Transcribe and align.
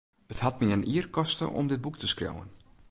It 0.31 0.39
hat 0.43 0.59
my 0.61 0.67
in 0.75 0.87
jier 0.89 1.07
koste 1.17 1.45
om 1.59 1.65
dit 1.73 1.83
boek 1.83 1.97
te 1.99 2.11
skriuwen. 2.13 2.49